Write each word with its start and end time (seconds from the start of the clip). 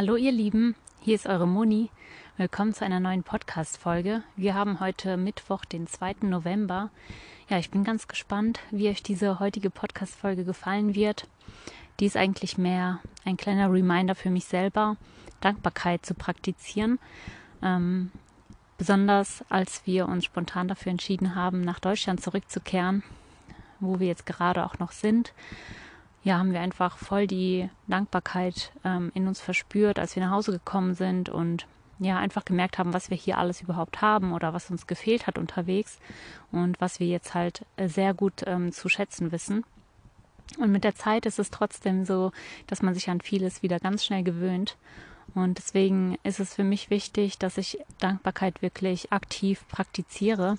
Hallo 0.00 0.16
ihr 0.16 0.32
Lieben, 0.32 0.76
hier 1.02 1.14
ist 1.14 1.26
eure 1.26 1.46
Moni. 1.46 1.90
Willkommen 2.38 2.72
zu 2.72 2.86
einer 2.86 3.00
neuen 3.00 3.22
Podcast-Folge. 3.22 4.22
Wir 4.34 4.54
haben 4.54 4.80
heute 4.80 5.18
Mittwoch, 5.18 5.66
den 5.66 5.86
2. 5.86 6.14
November. 6.22 6.88
Ja, 7.50 7.58
ich 7.58 7.70
bin 7.70 7.84
ganz 7.84 8.08
gespannt, 8.08 8.60
wie 8.70 8.88
euch 8.88 9.02
diese 9.02 9.40
heutige 9.40 9.68
Podcast-Folge 9.68 10.46
gefallen 10.46 10.94
wird. 10.94 11.28
Die 12.00 12.06
ist 12.06 12.16
eigentlich 12.16 12.56
mehr 12.56 13.00
ein 13.26 13.36
kleiner 13.36 13.70
Reminder 13.70 14.14
für 14.14 14.30
mich 14.30 14.46
selber, 14.46 14.96
Dankbarkeit 15.42 16.06
zu 16.06 16.14
praktizieren. 16.14 16.98
Ähm, 17.62 18.10
besonders 18.78 19.44
als 19.50 19.82
wir 19.84 20.08
uns 20.08 20.24
spontan 20.24 20.68
dafür 20.68 20.92
entschieden 20.92 21.34
haben, 21.34 21.60
nach 21.60 21.78
Deutschland 21.78 22.22
zurückzukehren, 22.22 23.02
wo 23.80 24.00
wir 24.00 24.06
jetzt 24.06 24.24
gerade 24.24 24.64
auch 24.64 24.78
noch 24.78 24.92
sind 24.92 25.34
ja, 26.22 26.38
haben 26.38 26.52
wir 26.52 26.60
einfach 26.60 26.98
voll 26.98 27.26
die 27.26 27.68
Dankbarkeit 27.86 28.72
ähm, 28.84 29.10
in 29.14 29.26
uns 29.26 29.40
verspürt, 29.40 29.98
als 29.98 30.16
wir 30.16 30.24
nach 30.24 30.32
Hause 30.32 30.52
gekommen 30.52 30.94
sind 30.94 31.28
und 31.28 31.66
ja, 31.98 32.18
einfach 32.18 32.44
gemerkt 32.44 32.78
haben, 32.78 32.94
was 32.94 33.10
wir 33.10 33.16
hier 33.16 33.38
alles 33.38 33.60
überhaupt 33.60 34.00
haben 34.00 34.32
oder 34.32 34.54
was 34.54 34.70
uns 34.70 34.86
gefehlt 34.86 35.26
hat 35.26 35.38
unterwegs 35.38 35.98
und 36.50 36.80
was 36.80 36.98
wir 36.98 37.06
jetzt 37.06 37.34
halt 37.34 37.64
äh, 37.76 37.88
sehr 37.88 38.14
gut 38.14 38.42
ähm, 38.46 38.72
zu 38.72 38.88
schätzen 38.88 39.32
wissen. 39.32 39.64
Und 40.58 40.72
mit 40.72 40.82
der 40.82 40.94
Zeit 40.94 41.26
ist 41.26 41.38
es 41.38 41.50
trotzdem 41.50 42.04
so, 42.04 42.32
dass 42.66 42.82
man 42.82 42.94
sich 42.94 43.08
an 43.08 43.20
vieles 43.20 43.62
wieder 43.62 43.78
ganz 43.78 44.04
schnell 44.04 44.24
gewöhnt. 44.24 44.76
Und 45.34 45.58
deswegen 45.58 46.18
ist 46.24 46.40
es 46.40 46.54
für 46.54 46.64
mich 46.64 46.90
wichtig, 46.90 47.38
dass 47.38 47.56
ich 47.56 47.78
Dankbarkeit 47.98 48.62
wirklich 48.62 49.12
aktiv 49.12 49.64
praktiziere. 49.68 50.56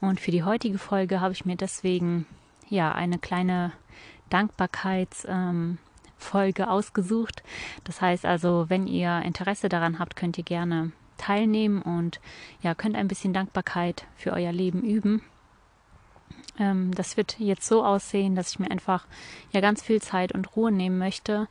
Und 0.00 0.20
für 0.20 0.30
die 0.30 0.44
heutige 0.44 0.78
Folge 0.78 1.20
habe 1.20 1.32
ich 1.32 1.44
mir 1.44 1.56
deswegen 1.56 2.24
ja 2.70 2.92
eine 2.92 3.18
kleine 3.18 3.72
Dankbarkeitsfolge 4.28 5.78
ähm, 6.62 6.68
ausgesucht. 6.68 7.42
Das 7.84 8.00
heißt 8.00 8.24
also, 8.24 8.66
wenn 8.68 8.86
ihr 8.86 9.22
Interesse 9.22 9.68
daran 9.68 9.98
habt, 9.98 10.16
könnt 10.16 10.38
ihr 10.38 10.44
gerne 10.44 10.92
teilnehmen 11.16 11.82
und 11.82 12.20
ja, 12.62 12.74
könnt 12.74 12.96
ein 12.96 13.08
bisschen 13.08 13.32
Dankbarkeit 13.32 14.06
für 14.16 14.32
euer 14.32 14.52
Leben 14.52 14.82
üben. 14.82 15.22
Ähm, 16.58 16.94
das 16.94 17.16
wird 17.16 17.38
jetzt 17.38 17.66
so 17.66 17.84
aussehen, 17.84 18.34
dass 18.34 18.50
ich 18.50 18.58
mir 18.58 18.70
einfach 18.70 19.06
ja 19.52 19.60
ganz 19.60 19.82
viel 19.82 20.00
Zeit 20.00 20.32
und 20.32 20.56
Ruhe 20.56 20.72
nehmen 20.72 20.98
möchte, 20.98 21.48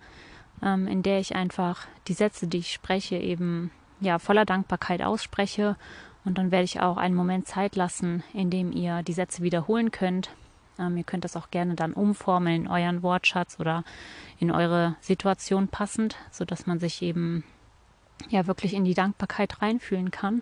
ähm, 0.64 0.88
in 0.88 1.04
der 1.04 1.20
ich 1.20 1.36
einfach 1.36 1.86
die 2.08 2.14
Sätze, 2.14 2.48
die 2.48 2.60
ich 2.60 2.74
spreche, 2.74 3.18
eben 3.18 3.72
ja 4.00 4.20
voller 4.20 4.46
Dankbarkeit 4.46 5.02
ausspreche. 5.02 5.76
Und 6.26 6.38
dann 6.38 6.52
werde 6.52 6.66
ich 6.66 6.82
auch 6.82 6.98
einen 6.98 7.16
Moment 7.16 7.48
Zeit 7.48 7.76
lassen, 7.76 8.24
in 8.34 8.50
dem 8.50 8.72
ihr 8.72 9.02
die 9.04 9.14
Sätze 9.14 9.44
wiederholen 9.44 9.92
könnt 9.92 10.30
ähm, 10.80 10.98
ihr 10.98 11.04
könnt 11.04 11.24
das 11.24 11.36
auch 11.36 11.52
gerne 11.52 11.76
dann 11.76 11.94
umformeln 11.94 12.64
in 12.64 12.68
euren 12.68 13.04
Wortschatz 13.04 13.60
oder 13.60 13.84
in 14.40 14.52
eure 14.52 14.96
Situation 15.02 15.68
passend, 15.68 16.16
sodass 16.32 16.68
man 16.68 16.80
sich 16.80 17.02
eben 17.02 17.44
ja 18.30 18.48
wirklich 18.48 18.74
in 18.74 18.86
die 18.86 18.94
Dankbarkeit 18.94 19.62
reinfühlen 19.62 20.12
kann. 20.12 20.42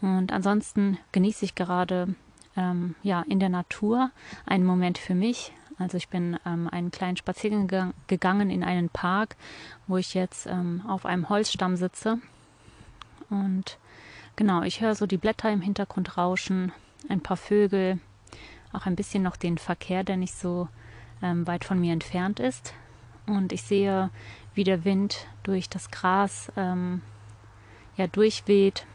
Und 0.00 0.32
ansonsten 0.32 0.98
genieße 1.12 1.44
ich 1.44 1.54
gerade 1.54 2.14
ähm, 2.56 2.94
ja 3.02 3.22
in 3.28 3.40
der 3.40 3.48
Natur 3.48 4.10
einen 4.44 4.64
Moment 4.64 4.98
für 4.98 5.14
mich. 5.14 5.52
Also 5.78 5.96
ich 5.96 6.08
bin 6.08 6.38
ähm, 6.46 6.68
einen 6.68 6.90
kleinen 6.90 7.16
Spaziergang 7.16 7.92
gegangen 8.06 8.50
in 8.50 8.64
einen 8.64 8.88
Park, 8.88 9.36
wo 9.86 9.96
ich 9.96 10.14
jetzt 10.14 10.46
ähm, 10.46 10.82
auf 10.86 11.04
einem 11.04 11.28
Holzstamm 11.28 11.76
sitze. 11.76 12.18
Und 13.28 13.78
genau, 14.36 14.62
ich 14.62 14.80
höre 14.80 14.94
so 14.94 15.06
die 15.06 15.18
Blätter 15.18 15.50
im 15.50 15.60
Hintergrund 15.60 16.16
rauschen, 16.16 16.72
ein 17.08 17.20
paar 17.20 17.36
Vögel, 17.36 17.98
auch 18.72 18.86
ein 18.86 18.96
bisschen 18.96 19.22
noch 19.22 19.36
den 19.36 19.58
Verkehr, 19.58 20.04
der 20.04 20.16
nicht 20.16 20.34
so 20.34 20.68
ähm, 21.22 21.46
weit 21.46 21.64
von 21.64 21.80
mir 21.80 21.92
entfernt 21.92 22.40
ist. 22.40 22.74
Und 23.26 23.52
ich 23.52 23.62
sehe, 23.62 24.10
wie 24.54 24.64
der 24.64 24.84
Wind 24.84 25.26
durch 25.42 25.68
das 25.68 25.90
Gras 25.90 26.52
ähm, 26.56 27.02
ja 27.96 28.06
durchweht. 28.06 28.86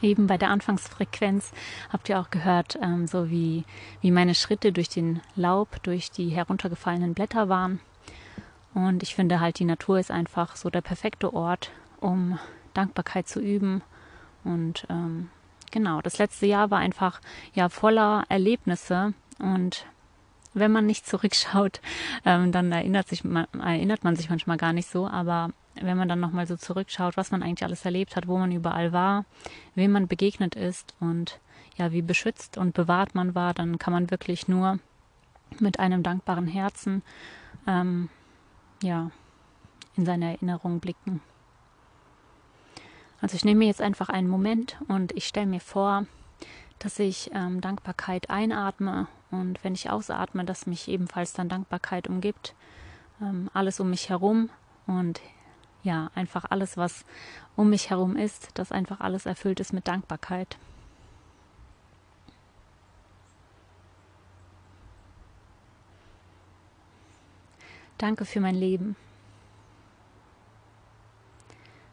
Eben 0.00 0.26
bei 0.26 0.38
der 0.38 0.50
Anfangsfrequenz 0.50 1.52
habt 1.92 2.08
ihr 2.08 2.18
auch 2.18 2.30
gehört, 2.30 2.78
ähm, 2.82 3.06
so 3.06 3.30
wie, 3.30 3.64
wie 4.00 4.10
meine 4.10 4.34
Schritte 4.34 4.72
durch 4.72 4.88
den 4.88 5.20
Laub, 5.34 5.82
durch 5.82 6.10
die 6.10 6.30
heruntergefallenen 6.30 7.14
Blätter 7.14 7.48
waren. 7.48 7.80
Und 8.74 9.02
ich 9.02 9.14
finde 9.14 9.40
halt, 9.40 9.58
die 9.58 9.64
Natur 9.64 9.98
ist 9.98 10.10
einfach 10.10 10.56
so 10.56 10.70
der 10.70 10.82
perfekte 10.82 11.32
Ort, 11.32 11.70
um 12.00 12.38
Dankbarkeit 12.74 13.26
zu 13.26 13.40
üben 13.40 13.82
und 14.44 14.86
ähm, 14.90 15.30
genau, 15.70 16.00
das 16.00 16.18
letzte 16.18 16.46
Jahr 16.46 16.70
war 16.70 16.78
einfach 16.78 17.20
ja 17.54 17.68
voller 17.68 18.24
Erlebnisse 18.28 19.14
und 19.38 19.86
wenn 20.54 20.72
man 20.72 20.86
nicht 20.86 21.06
zurückschaut, 21.06 21.80
ähm, 22.24 22.50
dann 22.50 22.72
erinnert, 22.72 23.08
sich, 23.08 23.24
man, 23.24 23.46
erinnert 23.60 24.04
man 24.04 24.16
sich 24.16 24.30
manchmal 24.30 24.56
gar 24.56 24.72
nicht 24.72 24.88
so, 24.88 25.06
aber 25.06 25.50
wenn 25.74 25.98
man 25.98 26.08
dann 26.08 26.20
nochmal 26.20 26.46
so 26.46 26.56
zurückschaut, 26.56 27.18
was 27.18 27.30
man 27.30 27.42
eigentlich 27.42 27.64
alles 27.64 27.84
erlebt 27.84 28.16
hat, 28.16 28.26
wo 28.26 28.38
man 28.38 28.50
überall 28.50 28.92
war, 28.92 29.26
wem 29.74 29.92
man 29.92 30.08
begegnet 30.08 30.54
ist 30.54 30.94
und 30.98 31.40
ja, 31.76 31.92
wie 31.92 32.00
beschützt 32.00 32.56
und 32.56 32.72
bewahrt 32.72 33.14
man 33.14 33.34
war, 33.34 33.52
dann 33.52 33.78
kann 33.78 33.92
man 33.92 34.10
wirklich 34.10 34.48
nur 34.48 34.78
mit 35.60 35.78
einem 35.78 36.02
dankbaren 36.02 36.46
Herzen 36.46 37.02
ähm, 37.66 38.08
ja, 38.82 39.10
in 39.96 40.06
seine 40.06 40.32
Erinnerung 40.32 40.80
blicken. 40.80 41.20
Also 43.20 43.34
ich 43.34 43.44
nehme 43.44 43.60
mir 43.60 43.66
jetzt 43.66 43.80
einfach 43.80 44.08
einen 44.08 44.28
Moment 44.28 44.76
und 44.88 45.16
ich 45.16 45.26
stelle 45.26 45.46
mir 45.46 45.60
vor, 45.60 46.06
dass 46.78 46.98
ich 46.98 47.30
ähm, 47.34 47.60
Dankbarkeit 47.60 48.30
einatme 48.30 49.06
und 49.30 49.62
wenn 49.64 49.74
ich 49.74 49.90
ausatme, 49.90 50.44
dass 50.44 50.66
mich 50.66 50.88
ebenfalls 50.88 51.32
dann 51.32 51.48
Dankbarkeit 51.48 52.08
umgibt, 52.08 52.54
ähm, 53.20 53.50
alles 53.54 53.80
um 53.80 53.90
mich 53.90 54.10
herum 54.10 54.50
und 54.86 55.20
ja, 55.82 56.10
einfach 56.14 56.44
alles, 56.50 56.76
was 56.76 57.04
um 57.54 57.70
mich 57.70 57.90
herum 57.90 58.16
ist, 58.16 58.50
dass 58.58 58.72
einfach 58.72 59.00
alles 59.00 59.24
erfüllt 59.24 59.60
ist 59.60 59.72
mit 59.72 59.88
Dankbarkeit. 59.88 60.58
Danke 67.98 68.26
für 68.26 68.40
mein 68.40 68.56
Leben. 68.56 68.96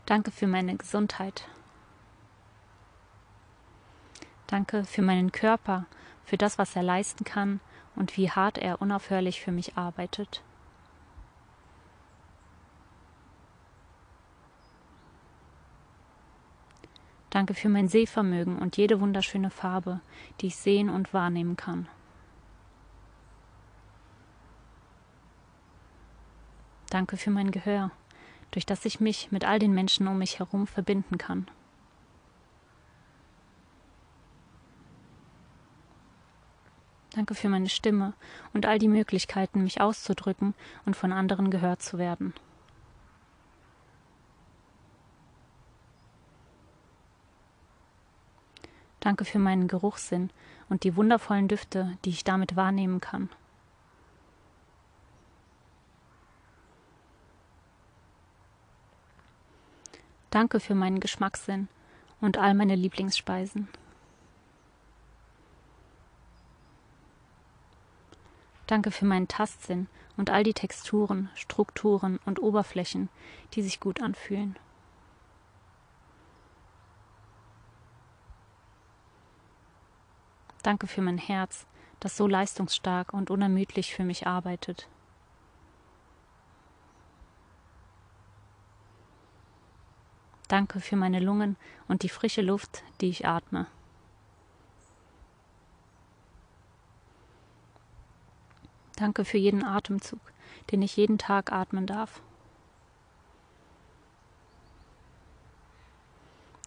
Danke 0.06 0.32
für 0.32 0.48
meine 0.48 0.76
Gesundheit. 0.76 1.48
Danke 4.48 4.84
für 4.84 5.02
meinen 5.02 5.32
Körper, 5.32 5.86
für 6.26 6.38
das, 6.38 6.58
was 6.58 6.76
er 6.76 6.84
leisten 6.84 7.24
kann 7.24 7.62
und 7.96 8.18
wie 8.18 8.30
hart 8.30 8.58
er 8.58 8.82
unaufhörlich 8.82 9.42
für 9.42 9.52
mich 9.52 9.78
arbeitet. 9.78 10.44
Danke 17.30 17.56
für 17.56 17.70
mein 17.70 17.88
Sehvermögen 17.88 18.60
und 18.60 18.78
jede 18.78 19.00
wunderschöne 19.00 19.50
Farbe, 19.50 20.02
die 20.40 20.48
ich 20.48 20.56
sehen 20.56 20.90
und 20.90 21.14
wahrnehmen 21.14 21.56
kann. 21.56 21.88
Danke 26.92 27.18
für 27.18 27.32
mein 27.32 27.50
Gehör 27.50 27.90
durch 28.54 28.66
das 28.66 28.86
ich 28.86 29.00
mich 29.00 29.32
mit 29.32 29.46
all 29.46 29.60
den 29.60 29.74
Menschen 29.74 30.08
um 30.08 30.20
mich 30.20 30.40
herum 30.40 30.68
verbinden 30.68 31.18
kann. 31.18 31.48
Danke 37.12 37.36
für 37.36 37.50
meine 37.50 37.70
Stimme 37.70 38.14
und 38.54 38.66
all 38.66 38.80
die 38.80 38.88
Möglichkeiten, 38.88 39.64
mich 39.64 39.82
auszudrücken 39.82 40.56
und 40.86 40.96
von 40.96 41.12
anderen 41.12 41.52
gehört 41.52 41.82
zu 41.82 41.98
werden. 41.98 42.34
Danke 49.00 49.26
für 49.26 49.38
meinen 49.38 49.68
Geruchssinn 49.68 50.30
und 50.70 50.84
die 50.84 50.96
wundervollen 50.96 51.48
Düfte, 51.48 51.98
die 52.06 52.10
ich 52.12 52.24
damit 52.24 52.56
wahrnehmen 52.56 53.02
kann. 53.02 53.30
Danke 60.34 60.60
für 60.60 60.74
meinen 60.74 61.00
Geschmackssinn 61.00 61.68
und 62.20 62.40
all 62.40 62.56
meine 62.56 62.74
Lieblingsspeisen. 62.74 63.68
Danke 68.66 68.90
für 68.90 69.06
meinen 69.06 69.28
Tastsinn 69.28 69.86
und 70.18 70.32
all 70.32 70.42
die 70.44 70.56
Texturen, 70.56 71.30
Strukturen 71.36 72.20
und 72.26 72.42
Oberflächen, 72.42 73.10
die 73.54 73.62
sich 73.62 73.80
gut 73.80 74.02
anfühlen. 74.02 74.58
Danke 80.64 80.88
für 80.88 81.04
mein 81.04 81.20
Herz, 81.20 81.68
das 82.00 82.18
so 82.18 82.26
leistungsstark 82.26 83.14
und 83.14 83.30
unermüdlich 83.30 83.94
für 83.94 84.04
mich 84.04 84.26
arbeitet. 84.26 84.88
Danke 90.54 90.82
für 90.82 90.96
meine 90.96 91.20
Lungen 91.20 91.58
und 91.88 92.04
die 92.04 92.10
frische 92.10 92.44
Luft, 92.44 92.84
die 93.02 93.10
ich 93.10 93.26
atme. 93.26 93.66
Danke 98.96 99.26
für 99.26 99.40
jeden 99.40 99.64
Atemzug, 99.64 100.20
den 100.70 100.84
ich 100.84 100.96
jeden 100.96 101.18
Tag 101.18 101.52
atmen 101.52 101.88
darf. 101.88 102.22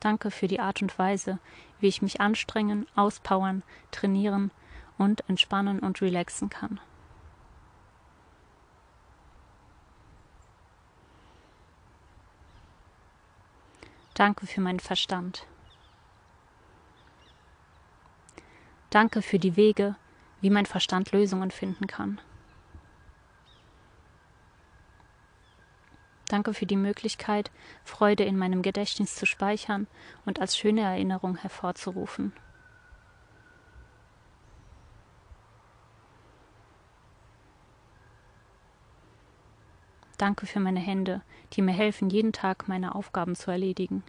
Danke 0.00 0.32
für 0.32 0.48
die 0.48 0.58
Art 0.58 0.82
und 0.82 0.98
Weise, 0.98 1.38
wie 1.78 1.86
ich 1.86 2.02
mich 2.02 2.20
anstrengen, 2.20 2.88
auspowern, 2.96 3.62
trainieren 3.92 4.50
und 4.98 5.22
entspannen 5.28 5.78
und 5.78 6.02
relaxen 6.02 6.50
kann. 6.50 6.80
Danke 14.16 14.46
für 14.46 14.62
meinen 14.62 14.80
Verstand. 14.80 15.46
Danke 18.88 19.20
für 19.20 19.38
die 19.38 19.56
Wege, 19.56 19.94
wie 20.40 20.48
mein 20.48 20.64
Verstand 20.64 21.12
Lösungen 21.12 21.50
finden 21.50 21.86
kann. 21.86 22.18
Danke 26.28 26.54
für 26.54 26.64
die 26.64 26.76
Möglichkeit, 26.76 27.50
Freude 27.84 28.24
in 28.24 28.38
meinem 28.38 28.62
Gedächtnis 28.62 29.16
zu 29.16 29.26
speichern 29.26 29.86
und 30.24 30.40
als 30.40 30.56
schöne 30.56 30.80
Erinnerung 30.80 31.36
hervorzurufen. 31.36 32.32
Danke 40.18 40.46
für 40.46 40.60
meine 40.60 40.80
Hände, 40.80 41.22
die 41.52 41.62
mir 41.62 41.72
helfen, 41.72 42.08
jeden 42.08 42.32
Tag 42.32 42.68
meine 42.68 42.94
Aufgaben 42.94 43.36
zu 43.36 43.50
erledigen. 43.50 44.02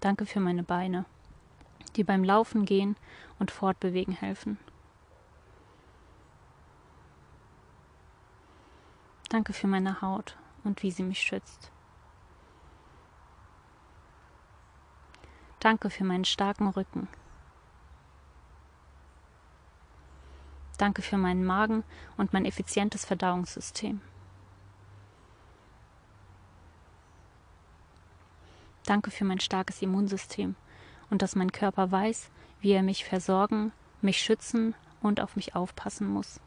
Danke 0.00 0.24
für 0.24 0.40
meine 0.40 0.62
Beine, 0.62 1.04
die 1.96 2.04
beim 2.04 2.24
Laufen 2.24 2.64
gehen 2.64 2.96
und 3.38 3.50
Fortbewegen 3.50 4.14
helfen. 4.14 4.58
Danke 9.28 9.52
für 9.52 9.66
meine 9.66 10.00
Haut 10.00 10.36
und 10.64 10.82
wie 10.82 10.90
sie 10.90 11.02
mich 11.02 11.20
schützt. 11.20 11.70
Danke 15.60 15.90
für 15.90 16.04
meinen 16.04 16.24
starken 16.24 16.68
Rücken. 16.68 17.08
Danke 20.80 21.02
für 21.02 21.18
meinen 21.18 21.44
Magen 21.44 21.84
und 22.16 22.32
mein 22.32 22.46
effizientes 22.46 23.04
Verdauungssystem. 23.04 24.00
Danke 28.86 29.10
für 29.10 29.26
mein 29.26 29.40
starkes 29.40 29.82
Immunsystem 29.82 30.56
und 31.10 31.20
dass 31.20 31.36
mein 31.36 31.52
Körper 31.52 31.92
weiß, 31.92 32.30
wie 32.62 32.70
er 32.70 32.82
mich 32.82 33.04
versorgen, 33.04 33.72
mich 34.00 34.22
schützen 34.22 34.74
und 35.02 35.20
auf 35.20 35.36
mich 35.36 35.54
aufpassen 35.54 36.08
muss. 36.08 36.40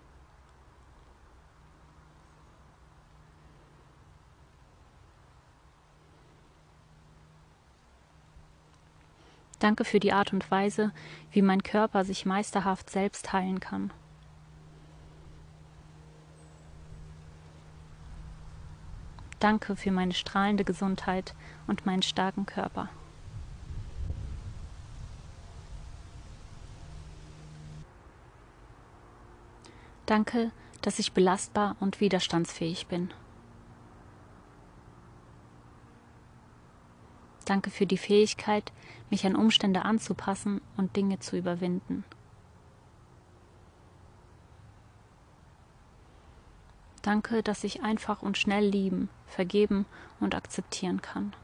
Danke 9.59 9.85
für 9.85 9.99
die 9.99 10.11
Art 10.11 10.33
und 10.33 10.49
Weise, 10.49 10.91
wie 11.31 11.43
mein 11.43 11.61
Körper 11.61 12.03
sich 12.03 12.25
meisterhaft 12.25 12.89
selbst 12.89 13.31
heilen 13.31 13.59
kann. 13.59 13.93
Danke 19.43 19.75
für 19.75 19.91
meine 19.91 20.13
strahlende 20.13 20.63
Gesundheit 20.63 21.35
und 21.67 21.85
meinen 21.85 22.01
starken 22.01 22.45
Körper. 22.45 22.87
Danke, 30.05 30.51
dass 30.81 30.97
ich 30.97 31.11
belastbar 31.11 31.75
und 31.81 31.99
widerstandsfähig 31.99 32.87
bin. 32.87 33.13
Danke 37.43 37.69
für 37.69 37.85
die 37.85 37.97
Fähigkeit, 37.97 38.71
mich 39.09 39.25
an 39.25 39.35
Umstände 39.35 39.83
anzupassen 39.83 40.61
und 40.77 40.95
Dinge 40.95 41.19
zu 41.19 41.35
überwinden. 41.35 42.05
Danke, 47.03 47.43
dass 47.43 47.65
ich 47.65 47.83
einfach 47.83 48.21
und 48.21 48.37
schnell 48.37 48.65
lieben, 48.65 49.09
vergeben 49.27 49.85
und 50.21 50.35
akzeptieren 50.35 51.01
kann. 51.01 51.35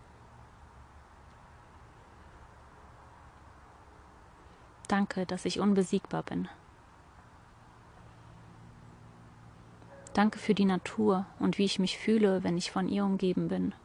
Danke, 4.88 5.26
dass 5.26 5.44
ich 5.44 5.60
unbesiegbar 5.60 6.24
bin. 6.24 6.48
Danke 10.14 10.40
für 10.40 10.56
die 10.56 10.66
Natur 10.66 11.26
und 11.40 11.58
wie 11.58 11.66
ich 11.66 11.78
mich 11.78 11.98
fühle, 11.98 12.44
wenn 12.44 12.58
ich 12.58 12.72
von 12.72 12.88
ihr 12.88 13.04
umgeben 13.04 13.50
bin. 13.50 13.76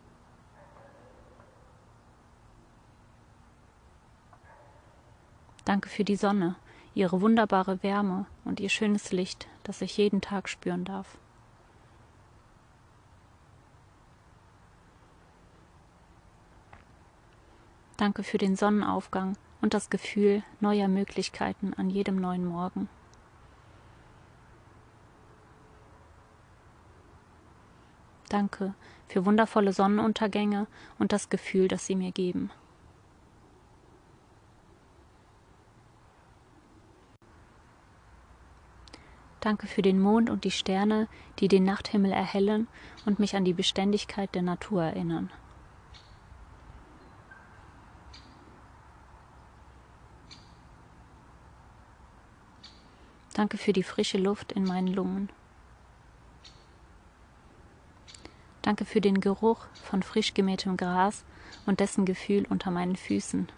Danke 5.64 5.88
für 5.88 6.04
die 6.04 6.16
Sonne, 6.16 6.54
ihre 6.94 7.20
wunderbare 7.20 7.82
Wärme 7.82 8.26
und 8.44 8.60
ihr 8.60 8.68
schönes 8.68 9.10
Licht, 9.10 9.48
das 9.64 9.82
ich 9.82 9.96
jeden 9.96 10.20
Tag 10.20 10.48
spüren 10.48 10.84
darf. 10.84 11.18
Danke 18.04 18.22
für 18.22 18.36
den 18.36 18.54
Sonnenaufgang 18.54 19.38
und 19.62 19.72
das 19.72 19.88
Gefühl 19.88 20.42
neuer 20.60 20.88
Möglichkeiten 20.88 21.72
an 21.72 21.88
jedem 21.88 22.16
neuen 22.16 22.44
Morgen. 22.44 22.90
Danke 28.28 28.74
für 29.08 29.24
wundervolle 29.24 29.72
Sonnenuntergänge 29.72 30.66
und 30.98 31.12
das 31.12 31.30
Gefühl, 31.30 31.66
das 31.66 31.86
sie 31.86 31.96
mir 31.96 32.12
geben. 32.12 32.50
Danke 39.40 39.66
für 39.66 39.80
den 39.80 39.98
Mond 39.98 40.28
und 40.28 40.44
die 40.44 40.50
Sterne, 40.50 41.08
die 41.38 41.48
den 41.48 41.64
Nachthimmel 41.64 42.12
erhellen 42.12 42.68
und 43.06 43.18
mich 43.18 43.34
an 43.34 43.46
die 43.46 43.54
Beständigkeit 43.54 44.34
der 44.34 44.42
Natur 44.42 44.82
erinnern. 44.82 45.30
Danke 53.34 53.58
für 53.58 53.72
die 53.72 53.82
frische 53.82 54.16
Luft 54.16 54.52
in 54.52 54.64
meinen 54.64 54.86
Lungen. 54.86 55.28
Danke 58.62 58.84
für 58.84 59.00
den 59.00 59.20
Geruch 59.20 59.66
von 59.74 60.02
frisch 60.02 60.32
gemähtem 60.34 60.76
Gras 60.76 61.24
und 61.66 61.80
dessen 61.80 62.06
Gefühl 62.06 62.46
unter 62.48 62.70
meinen 62.70 62.96
Füßen. 62.96 63.48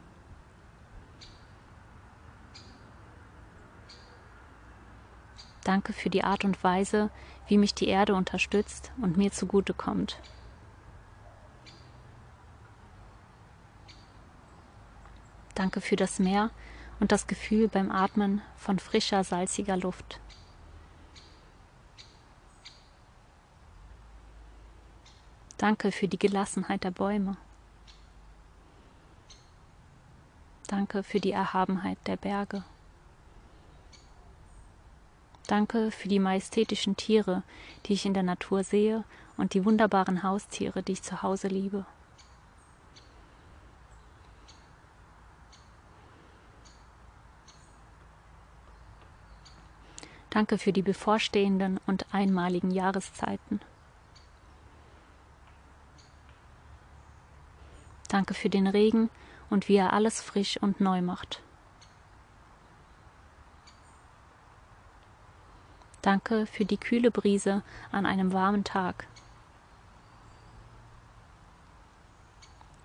Danke 5.62 5.92
für 5.92 6.10
die 6.10 6.24
Art 6.24 6.44
und 6.44 6.64
Weise, 6.64 7.10
wie 7.46 7.58
mich 7.58 7.74
die 7.74 7.88
Erde 7.88 8.14
unterstützt 8.14 8.92
und 9.00 9.16
mir 9.16 9.30
zugute 9.30 9.74
kommt. 9.74 10.18
Danke 15.54 15.80
für 15.80 15.96
das 15.96 16.18
Meer 16.18 16.50
und 17.00 17.12
das 17.12 17.26
Gefühl 17.26 17.68
beim 17.68 17.90
Atmen 17.90 18.42
von 18.56 18.78
frischer, 18.78 19.22
salziger 19.24 19.76
Luft. 19.76 20.20
Danke 25.58 25.90
für 25.90 26.08
die 26.08 26.18
Gelassenheit 26.18 26.84
der 26.84 26.90
Bäume. 26.90 27.36
Danke 30.68 31.02
für 31.02 31.20
die 31.20 31.32
Erhabenheit 31.32 31.98
der 32.06 32.16
Berge. 32.16 32.64
Danke 35.46 35.92
für 35.92 36.08
die 36.08 36.18
majestätischen 36.18 36.96
Tiere, 36.96 37.44
die 37.86 37.92
ich 37.92 38.04
in 38.04 38.14
der 38.14 38.24
Natur 38.24 38.64
sehe 38.64 39.04
und 39.36 39.54
die 39.54 39.64
wunderbaren 39.64 40.24
Haustiere, 40.24 40.82
die 40.82 40.92
ich 40.92 41.02
zu 41.02 41.22
Hause 41.22 41.48
liebe. 41.48 41.86
Danke 50.36 50.58
für 50.58 50.74
die 50.74 50.82
bevorstehenden 50.82 51.80
und 51.86 52.12
einmaligen 52.12 52.70
Jahreszeiten. 52.70 53.58
Danke 58.08 58.34
für 58.34 58.50
den 58.50 58.66
Regen 58.66 59.08
und 59.48 59.70
wie 59.70 59.76
er 59.76 59.94
alles 59.94 60.20
frisch 60.20 60.58
und 60.58 60.78
neu 60.78 61.00
macht. 61.00 61.40
Danke 66.02 66.44
für 66.44 66.66
die 66.66 66.76
kühle 66.76 67.10
Brise 67.10 67.62
an 67.90 68.04
einem 68.04 68.34
warmen 68.34 68.62
Tag. 68.62 69.06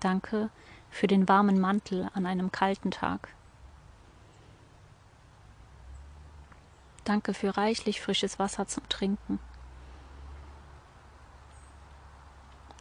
Danke 0.00 0.48
für 0.88 1.06
den 1.06 1.28
warmen 1.28 1.60
Mantel 1.60 2.08
an 2.14 2.24
einem 2.24 2.50
kalten 2.50 2.90
Tag. 2.90 3.28
Danke 7.04 7.34
für 7.34 7.56
reichlich 7.56 8.00
frisches 8.00 8.38
Wasser 8.38 8.66
zum 8.66 8.88
Trinken. 8.88 9.40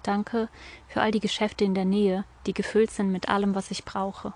Danke 0.03 0.49
für 0.87 1.01
all 1.01 1.11
die 1.11 1.19
Geschäfte 1.19 1.63
in 1.63 1.75
der 1.75 1.85
Nähe, 1.85 2.25
die 2.45 2.53
gefüllt 2.53 2.91
sind 2.91 3.11
mit 3.11 3.29
allem, 3.29 3.55
was 3.55 3.71
ich 3.71 3.85
brauche. 3.85 4.33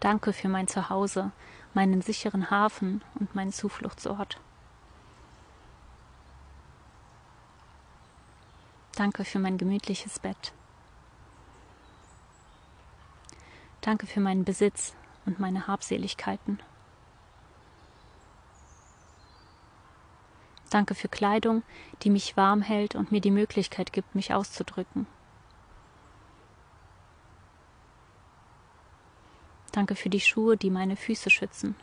Danke 0.00 0.32
für 0.32 0.48
mein 0.48 0.68
Zuhause, 0.68 1.32
meinen 1.72 2.02
sicheren 2.02 2.50
Hafen 2.50 3.02
und 3.18 3.34
meinen 3.34 3.52
Zufluchtsort. 3.52 4.38
Danke 8.96 9.24
für 9.24 9.38
mein 9.38 9.58
gemütliches 9.58 10.18
Bett. 10.18 10.52
Danke 13.84 14.06
für 14.06 14.20
meinen 14.20 14.46
Besitz 14.46 14.94
und 15.26 15.38
meine 15.38 15.66
Habseligkeiten. 15.66 16.58
Danke 20.70 20.94
für 20.94 21.08
Kleidung, 21.08 21.62
die 22.00 22.08
mich 22.08 22.34
warm 22.34 22.62
hält 22.62 22.94
und 22.94 23.12
mir 23.12 23.20
die 23.20 23.30
Möglichkeit 23.30 23.92
gibt, 23.92 24.14
mich 24.14 24.32
auszudrücken. 24.32 25.06
Danke 29.70 29.96
für 29.96 30.08
die 30.08 30.20
Schuhe, 30.20 30.56
die 30.56 30.70
meine 30.70 30.96
Füße 30.96 31.28
schützen. 31.28 31.76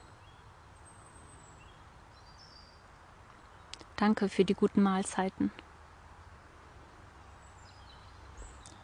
Danke 3.96 4.28
für 4.28 4.44
die 4.44 4.56
guten 4.56 4.82
Mahlzeiten. 4.82 5.52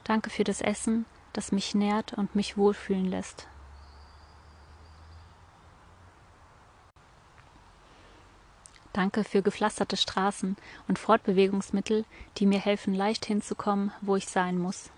Danke 0.04 0.30
für 0.30 0.44
das 0.44 0.62
Essen, 0.62 1.08
das 1.38 1.52
mich 1.52 1.76
nährt 1.76 2.14
und 2.14 2.34
mich 2.34 2.58
wohlfühlen 2.58 3.06
lässt. 3.06 3.48
Danke 8.92 9.24
für 9.24 9.44
gepflasterte 9.44 9.98
Straßen 9.98 10.58
und 10.88 10.98
Fortbewegungsmittel, 10.98 12.06
die 12.38 12.48
mir 12.48 12.58
helfen, 12.60 12.96
leicht 12.96 13.28
hinzukommen, 13.28 13.92
wo 14.02 14.16
ich 14.16 14.28
sein 14.28 14.58
muss. 14.58 14.90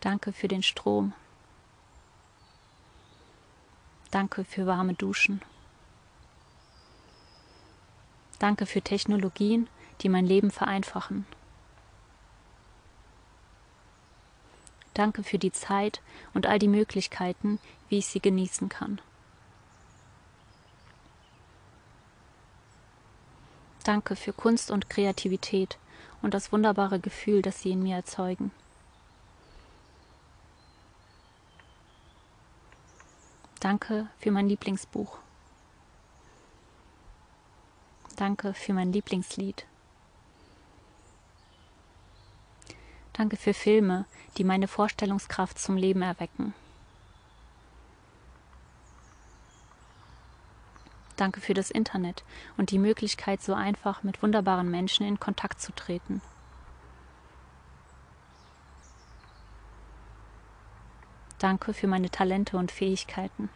Danke 0.00 0.32
für 0.32 0.48
den 0.48 0.62
Strom. 0.62 1.12
Danke 4.10 4.44
für 4.44 4.66
warme 4.66 4.94
Duschen. 4.94 5.42
Danke 8.38 8.66
für 8.66 8.82
Technologien, 8.82 9.68
die 10.00 10.08
mein 10.08 10.26
Leben 10.26 10.50
vereinfachen. 10.50 11.26
Danke 14.92 15.24
für 15.24 15.38
die 15.38 15.52
Zeit 15.52 16.00
und 16.34 16.46
all 16.46 16.58
die 16.58 16.68
Möglichkeiten, 16.68 17.58
wie 17.88 17.98
ich 17.98 18.06
sie 18.06 18.20
genießen 18.20 18.68
kann. 18.68 19.00
Danke 23.82 24.16
für 24.16 24.32
Kunst 24.32 24.70
und 24.70 24.88
Kreativität 24.88 25.78
und 26.22 26.32
das 26.32 26.52
wunderbare 26.52 27.00
Gefühl, 27.00 27.42
das 27.42 27.60
sie 27.60 27.72
in 27.72 27.82
mir 27.82 27.96
erzeugen. 27.96 28.50
Danke 33.60 34.06
für 34.18 34.30
mein 34.30 34.48
Lieblingsbuch. 34.48 35.23
Danke 38.16 38.54
für 38.54 38.72
mein 38.72 38.92
Lieblingslied. 38.92 39.66
Danke 43.12 43.36
für 43.36 43.54
Filme, 43.54 44.06
die 44.36 44.44
meine 44.44 44.68
Vorstellungskraft 44.68 45.58
zum 45.58 45.76
Leben 45.76 46.02
erwecken. 46.02 46.54
Danke 51.16 51.40
für 51.40 51.54
das 51.54 51.70
Internet 51.70 52.24
und 52.56 52.70
die 52.70 52.78
Möglichkeit, 52.78 53.40
so 53.40 53.54
einfach 53.54 54.02
mit 54.02 54.22
wunderbaren 54.22 54.68
Menschen 54.68 55.06
in 55.06 55.20
Kontakt 55.20 55.60
zu 55.60 55.72
treten. 55.72 56.20
Danke 61.38 61.72
für 61.72 61.86
meine 61.86 62.10
Talente 62.10 62.56
und 62.56 62.72
Fähigkeiten. 62.72 63.48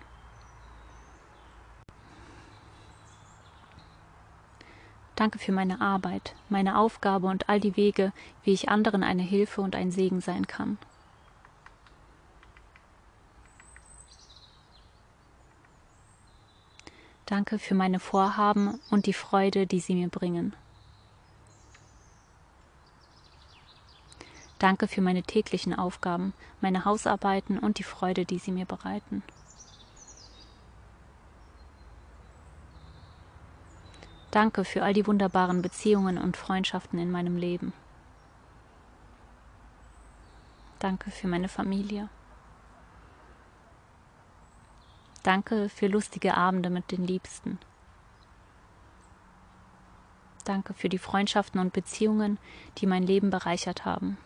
Danke 5.18 5.40
für 5.40 5.50
meine 5.50 5.80
Arbeit, 5.80 6.36
meine 6.48 6.78
Aufgabe 6.78 7.26
und 7.26 7.48
all 7.48 7.58
die 7.58 7.76
Wege, 7.76 8.12
wie 8.44 8.52
ich 8.52 8.68
anderen 8.68 9.02
eine 9.02 9.24
Hilfe 9.24 9.62
und 9.62 9.74
ein 9.74 9.90
Segen 9.90 10.20
sein 10.20 10.46
kann. 10.46 10.78
Danke 17.26 17.58
für 17.58 17.74
meine 17.74 17.98
Vorhaben 17.98 18.78
und 18.90 19.06
die 19.06 19.12
Freude, 19.12 19.66
die 19.66 19.80
sie 19.80 19.96
mir 19.96 20.08
bringen. 20.08 20.54
Danke 24.60 24.86
für 24.86 25.00
meine 25.00 25.24
täglichen 25.24 25.74
Aufgaben, 25.74 26.32
meine 26.60 26.84
Hausarbeiten 26.84 27.58
und 27.58 27.80
die 27.80 27.82
Freude, 27.82 28.24
die 28.24 28.38
sie 28.38 28.52
mir 28.52 28.66
bereiten. 28.66 29.24
Danke 34.30 34.64
für 34.64 34.82
all 34.82 34.92
die 34.92 35.06
wunderbaren 35.06 35.62
Beziehungen 35.62 36.18
und 36.18 36.36
Freundschaften 36.36 36.98
in 36.98 37.10
meinem 37.10 37.36
Leben. 37.36 37.72
Danke 40.78 41.10
für 41.10 41.28
meine 41.28 41.48
Familie. 41.48 42.08
Danke 45.22 45.68
für 45.68 45.88
lustige 45.88 46.36
Abende 46.36 46.70
mit 46.70 46.92
den 46.92 47.04
Liebsten. 47.04 47.58
Danke 50.44 50.72
für 50.72 50.88
die 50.88 50.98
Freundschaften 50.98 51.60
und 51.60 51.72
Beziehungen, 51.72 52.38
die 52.78 52.86
mein 52.86 53.02
Leben 53.02 53.30
bereichert 53.30 53.84
haben. 53.84 54.16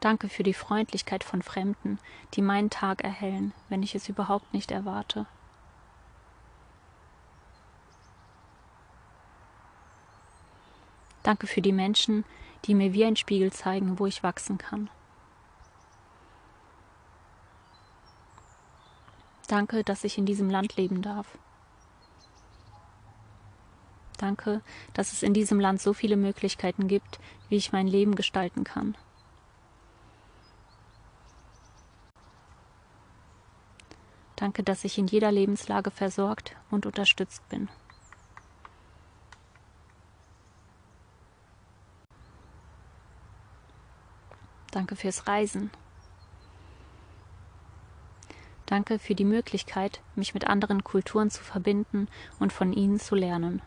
Danke 0.00 0.28
für 0.28 0.42
die 0.42 0.54
Freundlichkeit 0.54 1.24
von 1.24 1.42
Fremden, 1.42 1.98
die 2.34 2.42
meinen 2.42 2.70
Tag 2.70 3.02
erhellen, 3.02 3.52
wenn 3.68 3.82
ich 3.82 3.94
es 3.94 4.08
überhaupt 4.08 4.52
nicht 4.52 4.70
erwarte. 4.70 5.26
Danke 11.26 11.48
für 11.48 11.60
die 11.60 11.72
Menschen, 11.72 12.24
die 12.66 12.74
mir 12.76 12.92
wie 12.92 13.04
ein 13.04 13.16
Spiegel 13.16 13.52
zeigen, 13.52 13.98
wo 13.98 14.06
ich 14.06 14.22
wachsen 14.22 14.58
kann. 14.58 14.88
Danke, 19.48 19.82
dass 19.82 20.04
ich 20.04 20.18
in 20.18 20.24
diesem 20.24 20.48
Land 20.48 20.76
leben 20.76 21.02
darf. 21.02 21.26
Danke, 24.18 24.60
dass 24.94 25.12
es 25.12 25.24
in 25.24 25.34
diesem 25.34 25.58
Land 25.58 25.80
so 25.80 25.92
viele 25.94 26.16
Möglichkeiten 26.16 26.86
gibt, 26.86 27.18
wie 27.48 27.56
ich 27.56 27.72
mein 27.72 27.88
Leben 27.88 28.14
gestalten 28.14 28.62
kann. 28.62 28.96
Danke, 34.36 34.62
dass 34.62 34.84
ich 34.84 34.96
in 34.96 35.08
jeder 35.08 35.32
Lebenslage 35.32 35.90
versorgt 35.90 36.54
und 36.70 36.86
unterstützt 36.86 37.48
bin. 37.48 37.68
Danke 44.76 44.94
fürs 44.94 45.26
Reisen. 45.26 45.70
Danke 48.66 48.98
für 48.98 49.14
die 49.14 49.24
Möglichkeit, 49.24 50.02
mich 50.16 50.34
mit 50.34 50.46
anderen 50.48 50.84
Kulturen 50.84 51.30
zu 51.30 51.42
verbinden 51.42 52.08
und 52.40 52.52
von 52.52 52.74
ihnen 52.74 53.00
zu 53.00 53.14
lernen. 53.14 53.62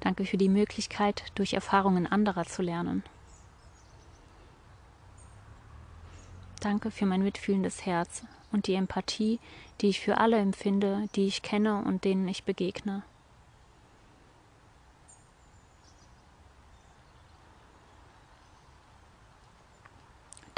Danke 0.00 0.24
für 0.24 0.38
die 0.38 0.48
Möglichkeit, 0.48 1.24
durch 1.34 1.52
Erfahrungen 1.52 2.06
anderer 2.06 2.46
zu 2.46 2.62
lernen. 2.62 3.04
Danke 6.60 6.90
für 6.90 7.04
mein 7.04 7.22
mitfühlendes 7.22 7.84
Herz 7.84 8.24
und 8.52 8.68
die 8.68 8.74
Empathie, 8.74 9.38
die 9.82 9.90
ich 9.90 10.00
für 10.00 10.16
alle 10.16 10.38
empfinde, 10.38 11.10
die 11.14 11.26
ich 11.26 11.42
kenne 11.42 11.84
und 11.84 12.04
denen 12.04 12.26
ich 12.26 12.44
begegne. 12.44 13.02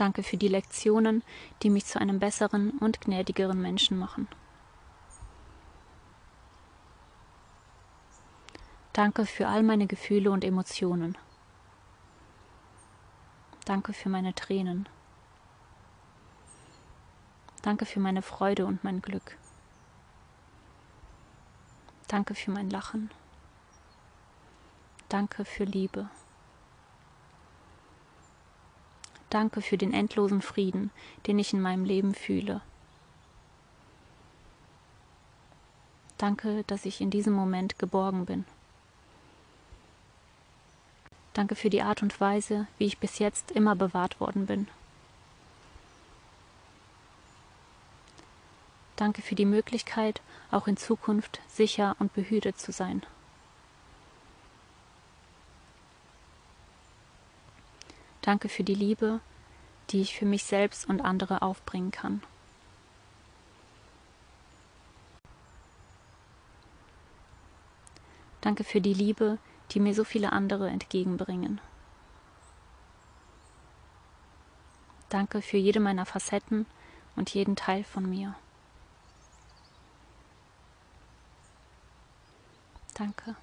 Danke 0.03 0.25
für 0.25 0.37
die 0.37 0.49
Lektionen, 0.49 1.23
die 1.63 1.71
mich 1.71 1.87
zu 1.87 2.01
einem 2.01 2.19
besseren 2.19 2.71
und 2.81 3.01
gnädigeren 3.01 3.63
Menschen 3.63 3.97
machen. 3.97 4.27
Danke 8.93 9.27
für 9.27 9.47
all 9.47 9.63
meine 9.63 9.87
Gefühle 9.87 10.33
und 10.33 10.43
Emotionen. 10.43 11.17
Danke 13.65 13.93
für 13.93 14.09
meine 14.09 14.35
Tränen. 14.35 14.89
Danke 17.63 17.87
für 17.87 18.01
meine 18.01 18.23
Freude 18.23 18.67
und 18.67 18.83
mein 18.83 19.03
Glück. 19.03 19.39
Danke 22.09 22.35
für 22.35 22.51
mein 22.51 22.71
Lachen. 22.71 23.09
Danke 25.09 25.45
für 25.45 25.63
Liebe 25.63 26.11
Danke 29.33 29.63
für 29.63 29.79
den 29.79 29.95
endlosen 29.95 30.43
Frieden, 30.43 30.91
den 31.27 31.39
ich 31.39 31.55
in 31.55 31.63
meinem 31.63 31.87
Leben 31.87 32.15
fühle. 32.15 32.61
Danke, 36.19 36.65
dass 36.67 36.85
ich 36.85 37.01
in 37.01 37.09
diesem 37.09 37.33
Moment 37.33 37.79
geborgen 37.79 38.27
bin. 38.27 38.45
Danke 41.33 41.55
für 41.55 41.71
die 41.71 41.81
Art 41.81 42.03
und 42.03 42.21
Weise, 42.21 42.67
wie 42.77 42.85
ich 42.85 42.99
bis 42.99 43.21
jetzt 43.21 43.51
immer 43.53 43.75
bewahrt 43.75 44.21
worden 44.21 44.45
bin. 44.45 44.69
Danke 48.97 49.23
für 49.23 49.35
die 49.35 49.47
Möglichkeit, 49.47 50.21
auch 50.51 50.67
in 50.67 50.77
Zukunft 50.77 51.41
sicher 51.49 51.97
und 51.99 52.13
behütet 52.13 52.61
zu 52.61 52.71
sein. 52.71 53.01
Danke 58.23 58.49
für 58.49 58.65
die 58.65 58.75
Liebe, 58.75 59.21
die 59.91 60.01
ich 60.01 60.17
für 60.17 60.25
mich 60.25 60.45
selbst 60.45 60.89
und 60.89 61.01
andere 61.01 61.43
aufbringen 61.43 61.91
kann. 61.91 62.23
Danke 68.41 68.65
für 68.65 68.81
die 68.81 68.95
Liebe, 68.95 69.39
die 69.71 69.81
mir 69.81 69.95
so 69.95 70.05
viele 70.05 70.33
andere 70.33 70.69
entgegenbringen. 70.69 71.61
Danke 75.09 75.43
für 75.43 75.59
jede 75.59 75.79
meiner 75.79 76.07
Facetten 76.07 76.67
und 77.17 77.35
jeden 77.35 77.55
Teil 77.55 77.85
von 77.85 78.09
mir. 78.09 78.35
Danke. 82.95 83.37